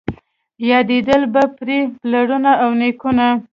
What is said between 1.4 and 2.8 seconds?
پرې پلرونه او